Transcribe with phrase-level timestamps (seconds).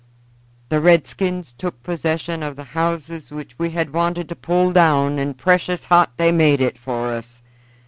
[0.69, 5.37] "The redskins took possession of the houses which we had wanted to pull down, and
[5.37, 7.43] precious hot they made it for us.